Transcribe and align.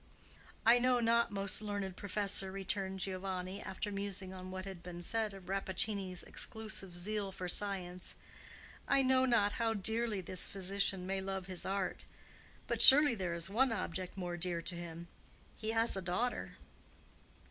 "I 0.65 0.79
know 0.79 0.99
not, 0.99 1.29
most 1.29 1.61
learned 1.61 1.95
professor," 1.95 2.51
returned 2.51 3.01
Giovanni, 3.01 3.61
after 3.61 3.91
musing 3.91 4.33
on 4.33 4.49
what 4.49 4.65
had 4.65 4.81
been 4.81 5.03
said 5.03 5.31
of 5.31 5.47
Rappaccini's 5.47 6.23
exclusive 6.23 6.97
zeal 6.97 7.31
for 7.31 7.47
science,—"I 7.47 9.03
know 9.03 9.25
not 9.27 9.51
how 9.61 9.75
dearly 9.75 10.19
this 10.19 10.47
physician 10.47 11.05
may 11.05 11.21
love 11.21 11.45
his 11.45 11.67
art; 11.67 12.05
but 12.65 12.81
surely 12.81 13.13
there 13.13 13.35
is 13.35 13.47
one 13.47 13.71
object 13.71 14.17
more 14.17 14.37
dear 14.37 14.59
to 14.59 14.75
him. 14.75 15.07
He 15.55 15.69
has 15.69 15.95
a 15.95 16.01
daughter." 16.01 16.53